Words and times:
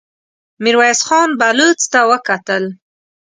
ميرويس 0.63 0.99
خان 1.07 1.29
بلوڅ 1.39 1.79
ته 1.91 1.99
وکتل. 2.11 2.63